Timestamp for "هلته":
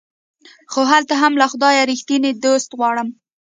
0.91-1.13